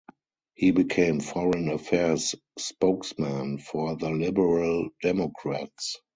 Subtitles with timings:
[0.55, 5.97] He became Foreign Affairs spokesman for the Liberal Democrats.